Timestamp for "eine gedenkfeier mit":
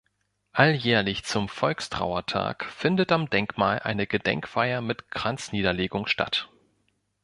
3.77-5.11